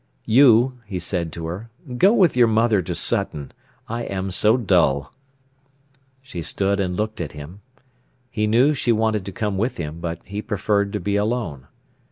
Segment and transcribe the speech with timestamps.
[0.25, 1.69] "You," he said to her,
[1.99, 3.51] "go with your mother to Sutton.
[3.87, 5.13] I am so dull."
[6.23, 7.61] She stood and looked at him.
[8.31, 11.67] He knew she wanted to come with him, but he preferred to be alone.